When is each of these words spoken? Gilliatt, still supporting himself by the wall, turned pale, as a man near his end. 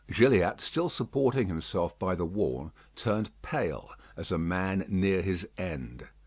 Gilliatt, 0.11 0.61
still 0.61 0.89
supporting 0.89 1.47
himself 1.47 1.99
by 1.99 2.15
the 2.15 2.25
wall, 2.25 2.71
turned 2.95 3.29
pale, 3.43 3.91
as 4.17 4.31
a 4.31 4.39
man 4.39 4.83
near 4.89 5.21
his 5.21 5.47
end. 5.59 6.07